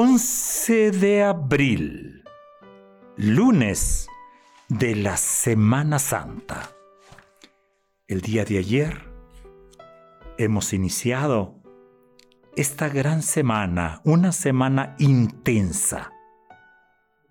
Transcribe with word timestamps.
11 0.00 0.92
de 0.92 1.24
abril, 1.24 2.22
lunes 3.16 4.06
de 4.68 4.94
la 4.94 5.16
Semana 5.16 5.98
Santa. 5.98 6.70
El 8.06 8.20
día 8.20 8.44
de 8.44 8.58
ayer 8.58 9.10
hemos 10.38 10.72
iniciado 10.72 11.60
esta 12.54 12.88
gran 12.88 13.22
semana, 13.22 14.00
una 14.04 14.30
semana 14.30 14.94
intensa, 15.00 16.12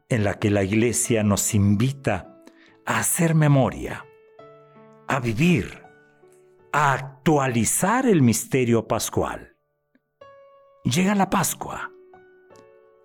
en 0.09 0.26
la 0.26 0.34
que 0.34 0.52
la 0.52 0.63
Iglesia 0.63 1.23
nos 1.23 1.54
invita 1.54 2.35
a 2.85 2.99
hacer 2.99 3.34
memoria, 3.34 4.05
a 5.07 5.21
vivir, 5.21 5.84
a 6.73 6.91
actualizar 6.91 8.05
el 8.05 8.21
misterio 8.21 8.90
pascual. 8.90 9.55
Llega 10.84 11.15
la 11.15 11.29
Pascua 11.29 11.93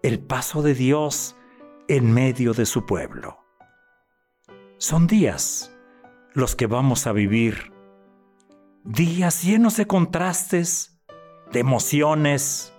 el 0.02 0.18
paso 0.18 0.62
de 0.62 0.74
Dios 0.74 1.36
en 1.86 2.12
medio 2.12 2.54
de 2.54 2.66
su 2.66 2.86
pueblo. 2.86 3.38
Son 4.78 5.06
días 5.06 5.72
los 6.32 6.56
que 6.56 6.66
vamos 6.66 7.06
a 7.06 7.12
vivir, 7.12 7.72
días 8.84 9.44
llenos 9.44 9.76
de 9.76 9.86
contrastes, 9.86 11.00
de 11.52 11.60
emociones, 11.60 12.74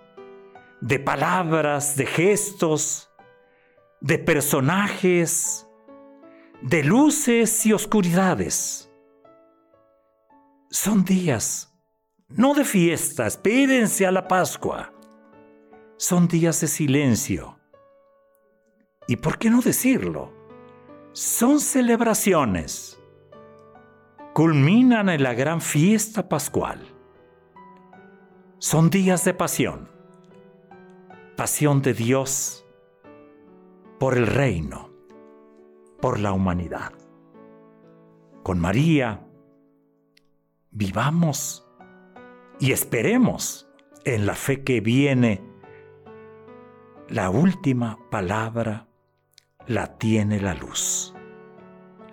de 0.82 1.00
palabras, 1.00 1.96
de 1.96 2.06
gestos, 2.06 3.10
de 4.02 4.20
personajes, 4.20 5.66
de 6.62 6.84
luces 6.84 7.66
y 7.66 7.72
oscuridades. 7.72 8.92
Son 10.70 11.06
días, 11.06 11.74
no 12.28 12.54
de 12.54 12.66
fiestas, 12.66 13.38
pídense 13.38 14.06
a 14.06 14.12
la 14.12 14.28
Pascua 14.28 14.93
son 16.04 16.28
días 16.28 16.60
de 16.60 16.68
silencio. 16.68 17.58
¿Y 19.08 19.16
por 19.16 19.38
qué 19.38 19.50
no 19.50 19.62
decirlo? 19.62 20.34
Son 21.14 21.62
celebraciones. 21.62 23.00
Culminan 24.34 25.08
en 25.08 25.24
la 25.24 25.34
gran 25.34 25.62
fiesta 25.62 26.28
pascual. 26.28 26.86
Son 28.58 28.90
días 28.90 29.24
de 29.24 29.34
pasión. 29.34 29.88
Pasión 31.38 31.82
de 31.82 31.94
Dios 31.94 32.66
por 33.98 34.18
el 34.18 34.28
reino, 34.28 34.90
por 36.02 36.20
la 36.20 36.34
humanidad. 36.34 36.92
Con 38.44 38.60
María, 38.60 39.26
vivamos 40.70 41.66
y 42.60 42.74
esperemos 42.74 43.70
en 44.04 44.26
la 44.26 44.36
fe 44.36 44.66
que 44.66 44.82
viene 44.82 45.53
la 47.10 47.30
última 47.30 48.00
palabra 48.10 48.88
la 49.68 49.98
tiene 49.98 50.40
la 50.40 50.54
luz, 50.54 51.14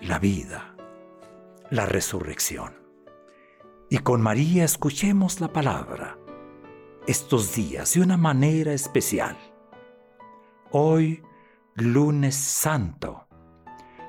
la 0.00 0.18
vida, 0.18 0.74
la 1.70 1.86
resurrección. 1.86 2.74
Y 3.88 3.98
con 3.98 4.20
María 4.20 4.64
escuchemos 4.64 5.40
la 5.40 5.52
palabra 5.52 6.18
estos 7.06 7.54
días 7.54 7.94
de 7.94 8.02
una 8.02 8.16
manera 8.16 8.72
especial. 8.72 9.36
Hoy, 10.70 11.22
lunes 11.74 12.34
santo, 12.34 13.26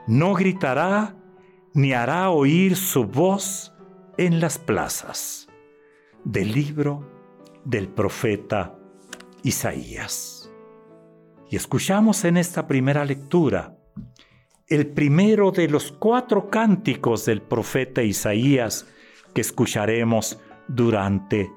no 0.08 0.34
gritará 0.34 1.16
ni 1.74 1.94
hará 1.94 2.30
oír 2.32 2.76
su 2.76 3.06
voz 3.06 3.74
en 4.18 4.40
las 4.40 4.58
plazas. 4.58 5.48
Del 6.24 6.52
libro 6.52 7.08
del 7.66 7.88
profeta 7.88 8.78
Isaías. 9.44 10.41
Y 11.52 11.58
escuchamos 11.58 12.24
en 12.24 12.38
esta 12.38 12.66
primera 12.66 13.04
lectura 13.04 13.76
el 14.68 14.88
primero 14.88 15.52
de 15.52 15.68
los 15.68 15.92
cuatro 15.92 16.50
cánticos 16.50 17.26
del 17.26 17.42
profeta 17.42 18.02
Isaías 18.02 18.88
que 19.36 19.42
escucharemos 19.42 20.40
durante 20.70 21.52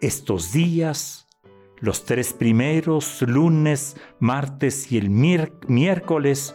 estos 0.00 0.52
días, 0.52 1.26
los 1.78 2.04
tres 2.04 2.32
primeros, 2.32 3.22
lunes, 3.22 3.96
martes 4.20 4.92
y 4.92 4.98
el 4.98 5.10
miércoles, 5.10 6.54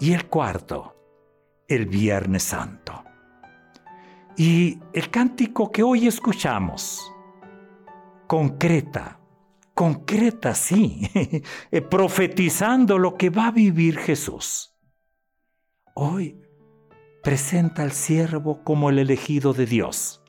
y 0.00 0.12
el 0.12 0.26
cuarto, 0.26 0.96
el 1.68 1.86
viernes 1.86 2.42
santo. 2.42 3.04
Y 4.36 4.80
el 4.92 5.08
cántico 5.08 5.70
que 5.70 5.84
hoy 5.84 6.08
escuchamos 6.08 7.00
concreta 8.26 9.20
concreta, 9.74 10.54
sí, 10.54 11.10
eh, 11.70 11.80
profetizando 11.82 12.98
lo 12.98 13.16
que 13.16 13.30
va 13.30 13.48
a 13.48 13.52
vivir 13.52 13.98
Jesús. 13.98 14.74
Hoy 15.94 16.40
presenta 17.22 17.82
al 17.82 17.92
siervo 17.92 18.62
como 18.64 18.90
el 18.90 18.98
elegido 18.98 19.52
de 19.52 19.66
Dios, 19.66 20.22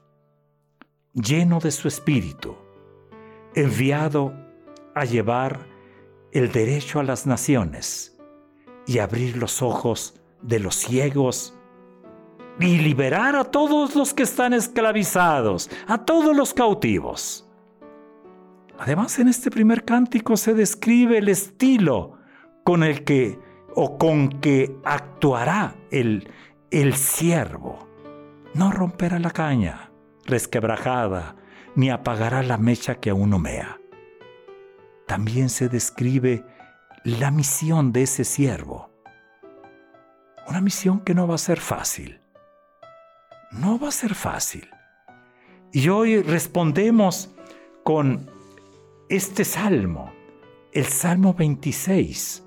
lleno 1.14 1.60
de 1.60 1.72
su 1.72 1.88
espíritu, 1.88 2.56
enviado 3.54 4.34
a 4.96 5.06
llevar 5.06 5.68
el 6.32 6.52
derecho 6.52 7.00
a 7.00 7.04
las 7.04 7.26
naciones 7.26 8.18
y 8.88 9.00
abrir 9.00 9.38
los 9.38 9.62
ojos 9.62 10.22
de 10.42 10.60
los 10.60 10.76
ciegos 10.76 11.58
y 12.60 12.78
liberar 12.78 13.36
a 13.36 13.46
todos 13.46 13.96
los 13.96 14.14
que 14.14 14.24
están 14.24 14.54
esclavizados, 14.54 15.70
a 15.88 16.06
todos 16.06 16.36
los 16.36 16.54
cautivos. 16.54 17.50
Además, 18.80 19.20
en 19.20 19.28
este 19.28 19.50
primer 19.52 19.86
cántico 19.86 20.38
se 20.38 20.54
describe 20.54 21.18
el 21.18 21.30
estilo 21.30 22.18
con 22.64 22.84
el 22.84 23.04
que 23.04 23.40
o 23.74 23.98
con 23.98 24.30
que 24.42 24.76
actuará 24.84 25.76
el, 25.92 26.30
el 26.72 26.96
siervo. 26.96 27.88
No 28.54 28.72
romperá 28.72 29.20
la 29.20 29.32
caña 29.32 29.92
resquebrajada, 30.26 31.36
ni 31.76 31.90
apagará 31.90 32.42
la 32.42 32.58
mecha 32.58 32.96
que 32.96 33.10
aún 33.10 33.34
humea. 33.34 33.80
También 35.08 35.50
se 35.50 35.70
describe 35.70 36.44
la 37.04 37.32
misión 37.32 37.92
de 37.92 38.04
ese 38.04 38.24
siervo. 38.24 38.90
Una 40.48 40.62
misión 40.62 41.02
que 41.02 41.14
no 41.14 41.28
va 41.28 41.36
a 41.36 41.40
ser 41.40 41.60
fácil. 41.60 42.22
No 43.52 43.78
va 43.78 43.90
a 43.90 43.92
ser 43.92 44.16
fácil. 44.16 44.70
Y 45.72 45.90
hoy 45.90 46.22
respondemos 46.22 47.36
con 47.84 48.32
este 49.10 49.46
salmo, 49.46 50.12
el 50.72 50.86
Salmo 50.86 51.36
26, 51.36 52.44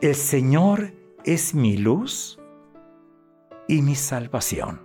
el 0.00 0.14
Señor 0.16 0.92
es 1.24 1.54
mi 1.54 1.76
luz 1.76 2.40
y 3.68 3.82
mi 3.82 3.94
salvación. 3.94 4.80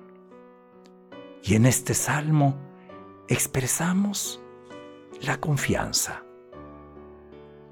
Y 1.42 1.56
en 1.56 1.66
este 1.66 1.96
salmo 1.96 2.56
expresamos 3.28 4.40
la 5.22 5.40
confianza. 5.40 6.24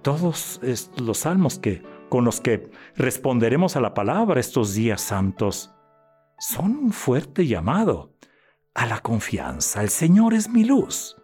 Todos 0.02 0.60
los 0.98 1.18
salmos 1.20 1.60
que, 1.60 1.84
con 2.10 2.26
los 2.26 2.42
que 2.42 2.72
responderemos 2.96 3.76
a 3.76 3.82
la 3.82 3.94
palabra 3.94 4.40
estos 4.40 4.74
días 4.74 5.02
santos 5.02 5.72
son 6.40 6.78
un 6.78 6.92
fuerte 6.92 7.46
llamado 7.46 8.12
a 8.74 8.88
la 8.88 9.02
confianza. 9.02 9.84
El 9.84 9.90
Señor 9.90 10.34
es 10.34 10.50
mi 10.50 10.64
luz 10.64 11.16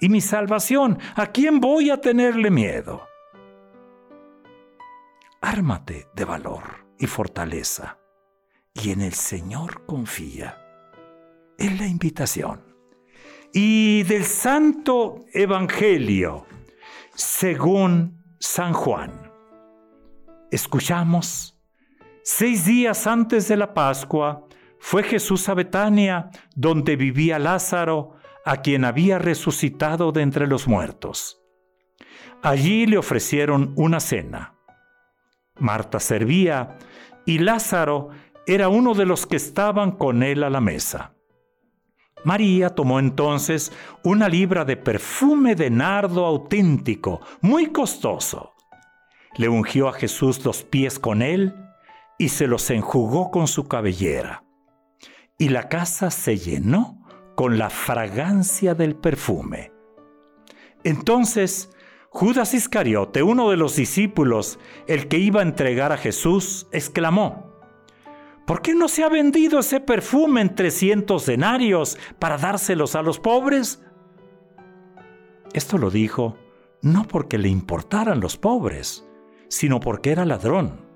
y 0.00 0.08
mi 0.08 0.20
salvación. 0.20 0.98
¿A 1.14 1.26
quién 1.26 1.60
voy 1.60 1.90
a 1.90 2.00
tenerle 2.00 2.50
miedo? 2.50 3.06
Ármate 5.40 6.08
de 6.14 6.24
valor 6.24 6.86
y 6.98 7.06
fortaleza 7.06 7.98
y 8.74 8.90
en 8.90 9.00
el 9.00 9.14
Señor 9.14 9.86
confía. 9.86 10.62
Es 11.58 11.78
la 11.78 11.86
invitación. 11.86 12.62
Y 13.52 14.02
del 14.02 14.24
Santo 14.24 15.24
Evangelio, 15.32 16.46
según 17.14 18.22
San 18.38 18.72
Juan, 18.74 19.32
escuchamos, 20.50 21.58
seis 22.22 22.66
días 22.66 23.06
antes 23.06 23.48
de 23.48 23.56
la 23.56 23.72
Pascua, 23.72 24.46
fue 24.78 25.02
Jesús 25.02 25.48
a 25.48 25.54
Betania, 25.54 26.30
donde 26.54 26.96
vivía 26.96 27.38
Lázaro, 27.38 28.15
a 28.46 28.62
quien 28.62 28.84
había 28.84 29.18
resucitado 29.18 30.12
de 30.12 30.22
entre 30.22 30.46
los 30.46 30.68
muertos. 30.68 31.42
allí 32.42 32.86
le 32.86 32.96
ofrecieron 32.96 33.72
una 33.76 33.98
cena. 33.98 34.54
Marta 35.58 35.98
servía 35.98 36.78
y 37.24 37.38
Lázaro 37.38 38.10
era 38.46 38.68
uno 38.68 38.94
de 38.94 39.04
los 39.04 39.26
que 39.26 39.34
estaban 39.34 39.92
con 39.92 40.22
él 40.22 40.44
a 40.44 40.50
la 40.50 40.60
mesa. 40.60 41.14
María 42.24 42.70
tomó 42.70 43.00
entonces 43.00 43.72
una 44.04 44.28
libra 44.28 44.64
de 44.64 44.76
perfume 44.76 45.56
de 45.56 45.70
nardo 45.70 46.24
auténtico, 46.24 47.20
muy 47.40 47.66
costoso. 47.72 48.54
Le 49.36 49.48
ungió 49.48 49.88
a 49.88 49.92
Jesús 49.92 50.44
los 50.44 50.62
pies 50.62 51.00
con 51.00 51.20
él 51.20 51.52
y 52.16 52.28
se 52.28 52.46
los 52.46 52.70
enjugó 52.70 53.32
con 53.32 53.48
su 53.48 53.66
cabellera. 53.66 54.44
Y 55.36 55.48
la 55.48 55.68
casa 55.68 56.12
se 56.12 56.38
llenó 56.38 56.95
con 57.36 57.58
la 57.58 57.70
fragancia 57.70 58.74
del 58.74 58.96
perfume. 58.96 59.72
Entonces 60.82 61.70
Judas 62.10 62.54
Iscariote, 62.54 63.22
uno 63.22 63.50
de 63.50 63.58
los 63.58 63.76
discípulos, 63.76 64.58
el 64.86 65.06
que 65.06 65.18
iba 65.18 65.40
a 65.40 65.44
entregar 65.44 65.92
a 65.92 65.98
Jesús, 65.98 66.66
exclamó, 66.72 67.52
¿Por 68.46 68.62
qué 68.62 68.74
no 68.74 68.88
se 68.88 69.04
ha 69.04 69.08
vendido 69.08 69.58
ese 69.58 69.80
perfume 69.80 70.40
en 70.40 70.54
300 70.54 71.26
denarios 71.26 71.98
para 72.18 72.38
dárselos 72.38 72.94
a 72.94 73.02
los 73.02 73.18
pobres? 73.18 73.84
Esto 75.52 75.78
lo 75.78 75.90
dijo 75.90 76.38
no 76.80 77.06
porque 77.06 77.36
le 77.36 77.48
importaran 77.48 78.20
los 78.20 78.36
pobres, 78.36 79.06
sino 79.48 79.80
porque 79.80 80.12
era 80.12 80.24
ladrón. 80.24 80.86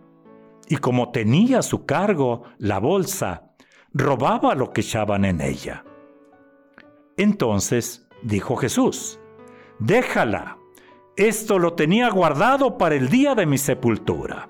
Y 0.69 0.77
como 0.77 1.11
tenía 1.11 1.59
a 1.59 1.63
su 1.63 1.85
cargo 1.85 2.45
la 2.59 2.79
bolsa, 2.79 3.53
robaba 3.93 4.55
lo 4.55 4.73
que 4.73 4.83
echaban 4.83 5.25
en 5.25 5.41
ella. 5.41 5.85
Entonces 7.17 8.09
dijo 8.23 8.57
Jesús, 8.57 9.21
déjala, 9.79 10.59
esto 11.17 11.59
lo 11.59 11.75
tenía 11.75 12.09
guardado 12.11 12.79
para 12.79 12.95
el 12.95 13.09
día 13.09 13.35
de 13.35 13.47
mi 13.47 13.59
sepultura 13.59 14.49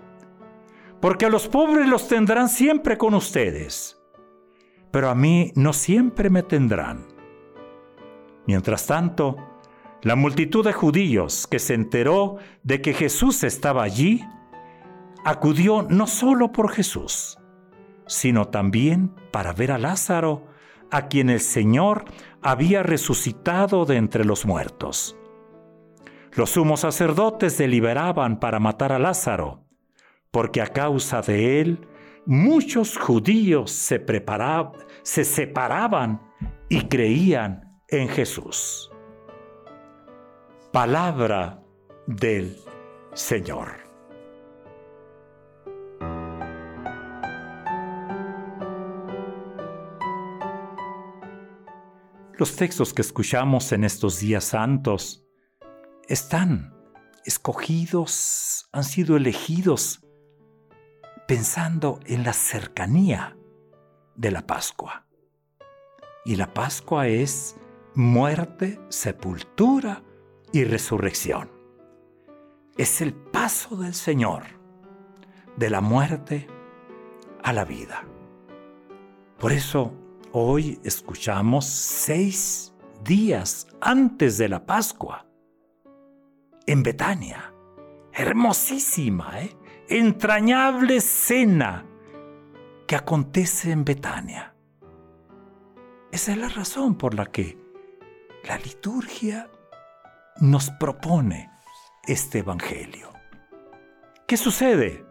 porque 1.00 1.26
a 1.26 1.30
los 1.30 1.48
pobres 1.48 1.88
los 1.88 2.08
tendrán 2.08 2.48
siempre 2.48 2.98
con 2.98 3.14
ustedes, 3.14 4.00
pero 4.90 5.08
a 5.08 5.14
mí 5.14 5.52
no 5.56 5.72
siempre 5.72 6.30
me 6.30 6.42
tendrán. 6.42 7.06
Mientras 8.46 8.86
tanto, 8.86 9.36
la 10.02 10.14
multitud 10.14 10.64
de 10.64 10.72
judíos 10.72 11.46
que 11.46 11.58
se 11.58 11.74
enteró 11.74 12.36
de 12.62 12.82
que 12.82 12.92
Jesús 12.92 13.44
estaba 13.44 13.82
allí, 13.82 14.24
acudió 15.24 15.82
no 15.82 16.06
solo 16.06 16.52
por 16.52 16.70
Jesús, 16.70 17.38
sino 18.06 18.48
también 18.48 19.14
para 19.30 19.52
ver 19.52 19.72
a 19.72 19.78
Lázaro, 19.78 20.44
a 20.90 21.08
quien 21.08 21.30
el 21.30 21.40
Señor 21.40 22.04
había 22.42 22.82
resucitado 22.82 23.84
de 23.84 23.96
entre 23.96 24.24
los 24.24 24.46
muertos. 24.46 25.16
Los 26.32 26.50
sumos 26.50 26.80
sacerdotes 26.80 27.58
deliberaban 27.58 28.38
para 28.38 28.60
matar 28.60 28.92
a 28.92 28.98
Lázaro, 28.98 29.64
porque 30.30 30.60
a 30.60 30.68
causa 30.68 31.22
de 31.22 31.60
él 31.60 31.88
muchos 32.24 32.96
judíos 32.96 33.72
se, 33.72 34.04
se 35.02 35.24
separaban 35.24 36.22
y 36.68 36.82
creían 36.82 37.82
en 37.88 38.08
Jesús. 38.08 38.90
Palabra 40.72 41.62
del 42.06 42.56
Señor. 43.12 43.79
Los 52.40 52.56
textos 52.56 52.94
que 52.94 53.02
escuchamos 53.02 53.70
en 53.72 53.84
estos 53.84 54.18
días 54.18 54.44
santos 54.44 55.26
están 56.08 56.74
escogidos, 57.26 58.66
han 58.72 58.84
sido 58.84 59.18
elegidos 59.18 60.00
pensando 61.28 62.00
en 62.06 62.24
la 62.24 62.32
cercanía 62.32 63.36
de 64.14 64.30
la 64.30 64.46
Pascua. 64.46 65.06
Y 66.24 66.36
la 66.36 66.54
Pascua 66.54 67.08
es 67.08 67.56
muerte, 67.94 68.80
sepultura 68.88 70.02
y 70.50 70.64
resurrección. 70.64 71.52
Es 72.78 73.02
el 73.02 73.12
paso 73.12 73.76
del 73.76 73.92
Señor 73.92 74.44
de 75.58 75.68
la 75.68 75.82
muerte 75.82 76.46
a 77.42 77.52
la 77.52 77.66
vida. 77.66 78.02
Por 79.38 79.52
eso 79.52 79.92
hoy 80.32 80.80
escuchamos 80.84 81.66
seis 81.66 82.72
días 83.02 83.66
antes 83.80 84.38
de 84.38 84.48
la 84.48 84.64
Pascua 84.64 85.26
en 86.66 86.82
Betania. 86.82 87.52
Hermosísima, 88.12 89.40
¿eh? 89.40 89.56
entrañable 89.88 91.00
cena 91.00 91.86
que 92.86 92.96
acontece 92.96 93.70
en 93.70 93.84
Betania. 93.84 94.54
Esa 96.12 96.32
es 96.32 96.38
la 96.38 96.48
razón 96.48 96.96
por 96.96 97.14
la 97.14 97.26
que 97.26 97.58
la 98.46 98.58
liturgia 98.58 99.48
nos 100.40 100.70
propone 100.70 101.50
este 102.06 102.38
Evangelio. 102.38 103.12
¿Qué 104.26 104.36
sucede? 104.36 105.04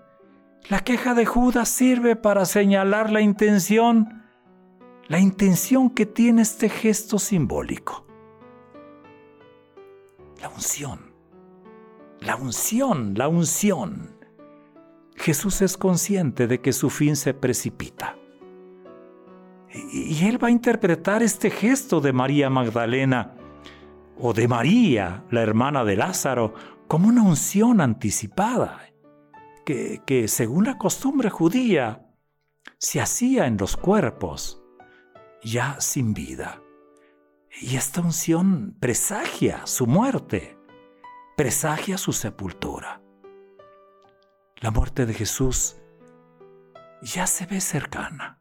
La 0.69 0.81
queja 0.81 1.13
de 1.13 1.25
Judas 1.25 1.69
sirve 1.69 2.15
para 2.15 2.45
señalar 2.45 3.11
la 3.11 3.21
intención, 3.21 4.18
la 5.09 5.19
intención 5.19 5.89
que 5.89 6.05
tiene 6.05 6.43
este 6.43 6.69
gesto 6.69 7.17
simbólico. 7.17 8.05
La 10.39 10.49
unción, 10.49 11.11
la 12.21 12.35
unción, 12.35 13.15
la 13.15 13.27
unción. 13.27 14.15
Jesús 15.15 15.63
es 15.63 15.77
consciente 15.77 16.47
de 16.47 16.61
que 16.61 16.71
su 16.71 16.91
fin 16.91 17.15
se 17.15 17.33
precipita. 17.33 18.17
Y 19.91 20.25
él 20.25 20.41
va 20.41 20.49
a 20.49 20.51
interpretar 20.51 21.23
este 21.23 21.49
gesto 21.49 22.01
de 22.01 22.13
María 22.13 22.51
Magdalena 22.51 23.35
o 24.17 24.33
de 24.33 24.47
María, 24.47 25.23
la 25.31 25.41
hermana 25.41 25.83
de 25.83 25.95
Lázaro, 25.95 26.53
como 26.87 27.07
una 27.07 27.23
unción 27.23 27.81
anticipada, 27.81 28.91
que, 29.65 30.01
que 30.05 30.27
según 30.27 30.65
la 30.65 30.77
costumbre 30.77 31.31
judía 31.31 32.05
se 32.77 33.01
hacía 33.01 33.47
en 33.47 33.57
los 33.57 33.75
cuerpos 33.75 34.59
ya 35.43 35.79
sin 35.79 36.13
vida. 36.13 36.61
Y 37.61 37.75
esta 37.75 38.01
unción 38.01 38.75
presagia 38.79 39.65
su 39.65 39.87
muerte, 39.87 40.57
presagia 41.35 41.97
su 41.97 42.13
sepultura 42.13 43.01
la 44.61 44.71
muerte 44.71 45.05
de 45.05 45.13
Jesús 45.13 45.77
ya 47.01 47.27
se 47.27 47.45
ve 47.45 47.61
cercana. 47.61 48.39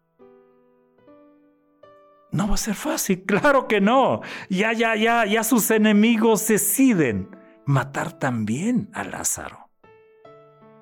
No 2.30 2.48
va 2.48 2.54
a 2.54 2.58
ser 2.58 2.74
fácil, 2.74 3.22
claro 3.26 3.68
que 3.68 3.80
no. 3.80 4.20
Ya, 4.48 4.72
ya, 4.72 4.96
ya, 4.96 5.24
ya 5.24 5.44
sus 5.44 5.70
enemigos 5.70 6.46
deciden 6.46 7.30
matar 7.64 8.18
también 8.18 8.90
a 8.92 9.04
Lázaro. 9.04 9.70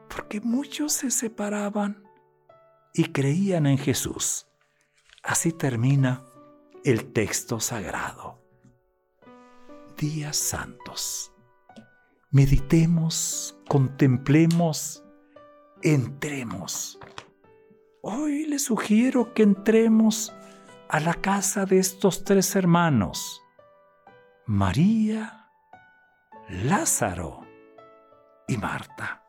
Porque 0.08 0.40
muchos 0.40 0.92
se 0.92 1.10
separaban 1.10 2.02
y 2.94 3.12
creían 3.12 3.66
en 3.66 3.76
Jesús. 3.76 4.48
Así 5.26 5.52
termina 5.52 6.22
el 6.84 7.12
texto 7.12 7.60
sagrado. 7.60 8.38
Días 9.96 10.36
santos. 10.36 11.32
Meditemos, 12.30 13.58
contemplemos 13.68 15.02
entremos. 15.82 16.98
Hoy 18.02 18.46
les 18.46 18.64
sugiero 18.64 19.34
que 19.34 19.42
entremos 19.42 20.32
a 20.88 21.00
la 21.00 21.14
casa 21.14 21.66
de 21.66 21.78
estos 21.78 22.24
tres 22.24 22.54
hermanos, 22.56 23.42
María, 24.46 25.50
Lázaro 26.48 27.46
y 28.46 28.56
Marta. 28.56 29.25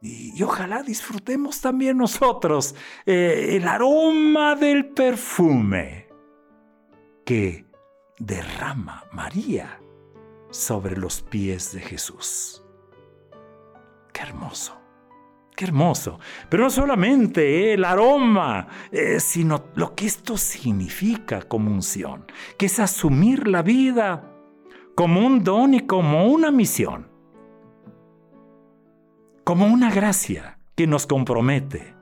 Y, 0.00 0.40
ojalá 0.42 0.82
disfrutemos 0.82 1.60
también 1.60 1.98
nosotros 1.98 2.74
eh, 3.04 3.56
el 3.56 3.66
aroma 3.66 4.54
del 4.54 4.86
perfume 4.86 6.08
que 7.24 7.66
derrama 8.18 9.04
María 9.12 9.80
sobre 10.50 10.96
los 10.96 11.20
pies 11.22 11.72
de 11.72 11.80
Jesús. 11.80 12.62
Qué 14.12 14.22
hermoso. 14.22 14.78
Qué 15.56 15.64
hermoso. 15.64 16.20
Pero 16.48 16.64
no 16.64 16.70
solamente 16.70 17.74
el 17.74 17.84
aroma, 17.84 18.68
eh, 18.92 19.18
sino 19.18 19.64
lo 19.74 19.96
que 19.96 20.06
esto 20.06 20.36
significa 20.36 21.42
como 21.42 21.72
unción, 21.72 22.26
que 22.56 22.66
es 22.66 22.78
asumir 22.78 23.48
la 23.48 23.62
vida 23.62 24.32
como 24.94 25.26
un 25.26 25.42
don 25.42 25.74
y 25.74 25.80
como 25.80 26.28
una 26.28 26.52
misión, 26.52 27.08
como 29.48 29.64
una 29.64 29.90
gracia 29.90 30.58
que 30.76 30.86
nos 30.86 31.06
compromete 31.06 31.94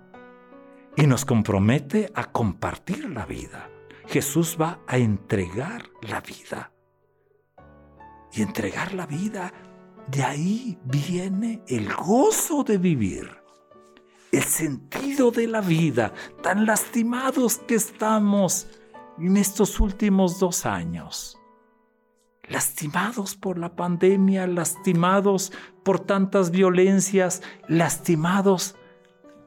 y 0.97 1.07
nos 1.07 1.25
compromete 1.25 2.11
a 2.13 2.33
compartir 2.33 3.09
la 3.09 3.25
vida. 3.25 3.71
Jesús 4.09 4.59
va 4.61 4.81
a 4.89 4.99
entregar 4.99 5.85
la 6.03 6.21
vida. 6.21 6.73
y 8.33 8.43
entregar 8.43 8.95
la 8.95 9.07
vida. 9.07 9.53
De 10.09 10.25
ahí 10.25 10.77
viene 10.87 11.63
el 11.69 11.95
gozo 11.95 12.65
de 12.65 12.79
vivir, 12.79 13.31
el 14.33 14.43
sentido 14.43 15.31
de 15.31 15.47
la 15.47 15.61
vida, 15.61 16.13
tan 16.43 16.67
lastimados 16.67 17.59
que 17.59 17.77
estamos 17.77 18.67
en 19.21 19.37
estos 19.37 19.79
últimos 19.79 20.41
dos 20.41 20.67
años. 20.67 21.36
Lastimados 22.49 23.35
por 23.35 23.59
la 23.59 23.75
pandemia, 23.75 24.47
lastimados 24.47 25.53
por 25.83 26.01
tantas 26.01 26.51
violencias, 26.51 27.43
lastimados 27.69 28.77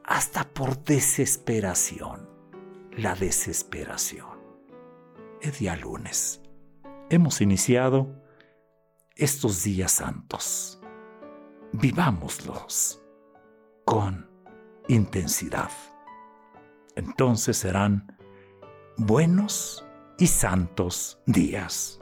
hasta 0.04 0.44
por 0.44 0.82
desesperación. 0.84 2.28
La 2.96 3.14
desesperación. 3.14 4.38
Es 5.40 5.58
día 5.58 5.76
lunes. 5.76 6.42
Hemos 7.08 7.40
iniciado 7.40 8.20
estos 9.16 9.62
días 9.62 9.92
santos. 9.92 10.80
Vivámoslos 11.72 13.02
con 13.84 14.28
intensidad. 14.88 15.70
Entonces 16.96 17.56
serán 17.56 18.16
buenos 18.96 19.84
y 20.18 20.26
santos 20.26 21.20
días. 21.26 21.99